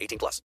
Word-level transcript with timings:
18 0.00 0.18
plus. 0.18 0.42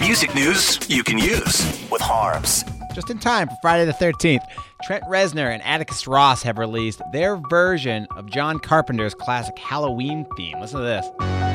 Music 0.00 0.34
news 0.34 0.78
you 0.90 1.04
can 1.04 1.16
use 1.16 1.88
with 1.90 2.00
Harms. 2.00 2.64
Just 2.92 3.08
in 3.08 3.18
time 3.18 3.48
for 3.48 3.54
Friday 3.62 3.84
the 3.84 3.92
13th, 3.92 4.42
Trent 4.82 5.04
Reznor 5.04 5.52
and 5.52 5.62
Atticus 5.62 6.06
Ross 6.06 6.42
have 6.42 6.58
released 6.58 7.00
their 7.12 7.36
version 7.36 8.06
of 8.16 8.28
John 8.28 8.58
Carpenter's 8.58 9.14
classic 9.14 9.56
Halloween 9.58 10.26
theme. 10.36 10.60
Listen 10.60 10.80
to 10.80 10.84
this. 10.84 11.51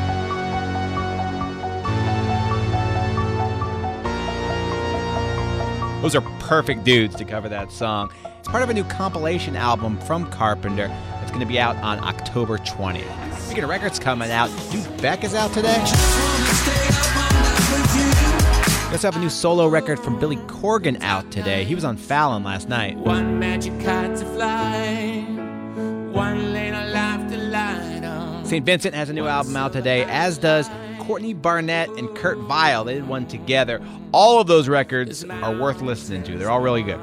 Those 6.02 6.14
are 6.14 6.22
perfect 6.40 6.84
dudes 6.84 7.16
to 7.16 7.26
cover 7.26 7.50
that 7.50 7.72
song. 7.72 8.12
It's 8.38 8.48
part 8.48 8.62
of 8.62 8.70
a 8.70 8.74
new 8.74 8.84
compilation 8.84 9.56
album 9.56 9.98
from 10.02 10.30
Carpenter 10.30 10.88
that's 10.88 11.32
going 11.32 11.40
to 11.42 11.48
be 11.48 11.60
out 11.60 11.76
on 11.78 12.00
October 12.00 12.60
20th. 12.60 13.34
Speaking 13.40 13.64
of 13.64 13.70
records 13.70 13.98
coming 13.98 14.30
out, 14.30 14.52
Dude 14.72 15.02
Beck 15.02 15.24
is 15.24 15.34
out 15.34 15.52
today. 15.54 15.74
We 18.88 18.94
also 18.94 19.08
have 19.08 19.18
a 19.18 19.20
new 19.20 19.30
solo 19.30 19.68
record 19.68 20.00
from 20.00 20.20
Billy 20.20 20.38
Corgan 20.38 21.02
out 21.02 21.32
today. 21.32 21.64
He 21.64 21.74
was 21.74 21.84
on 21.84 21.98
Fallon 21.98 22.44
last 22.44 22.70
night. 22.70 22.96
One 22.98 23.40
magic 23.40 23.74
kite 23.84 24.16
to 24.18 24.26
fly, 24.26 25.26
one 26.12 26.54
lane 26.54 26.76
of 26.76 26.90
life 26.90 27.28
to 27.32 27.38
light 27.38 28.04
on. 28.04 28.46
St. 28.46 28.64
Vincent 28.64 28.94
has 28.94 29.10
a 29.10 29.14
new 29.14 29.26
album 29.26 29.58
out 29.58 29.74
today, 29.74 30.04
as 30.04 30.38
does 30.38 30.70
Courtney 31.08 31.34
Barnett 31.34 31.90
and 31.92 32.14
Kurt 32.14 32.38
Vile. 32.38 32.84
They 32.84 32.96
did 32.96 33.08
one 33.08 33.26
together. 33.26 33.82
All 34.12 34.42
of 34.42 34.48
those 34.48 34.68
records 34.68 35.24
are 35.24 35.56
worth 35.56 35.82
listening 35.82 36.22
to. 36.24 36.38
They're 36.38 36.50
all 36.50 36.60
really 36.60 36.84
good. 36.84 37.00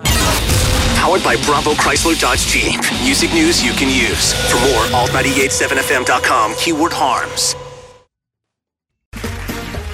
Powered 0.97 1.25
by 1.25 1.37
Bravo 1.47 1.73
Chrysler 1.73 2.21
Dodge 2.21 2.47
Jeep. 2.47 2.79
Music 3.03 3.33
news 3.33 3.65
you 3.65 3.73
can 3.73 3.89
use. 3.89 4.35
For 4.51 4.57
more, 4.61 4.85
alt987fm.com, 5.07 6.55
keyword 6.57 6.93
harms. 6.93 7.57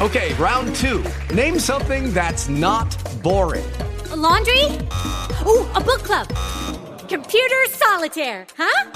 Okay, 0.00 0.34
round 0.34 0.75
two. 0.75 1.05
Name 1.33 1.61
something 1.61 2.12
that's 2.12 2.48
not 2.48 2.88
boring. 3.22 3.70
A 4.11 4.16
laundry? 4.16 4.64
Ooh, 5.47 5.70
a 5.75 5.81
book 5.81 6.03
club. 6.03 6.27
Computer 7.08 7.64
solitaire, 7.69 8.44
huh? 8.56 8.91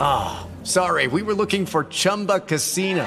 Ah, 0.00 0.46
oh, 0.48 0.64
sorry, 0.64 1.06
we 1.06 1.22
were 1.22 1.34
looking 1.34 1.66
for 1.66 1.84
Chumba 1.84 2.40
Casino. 2.40 3.06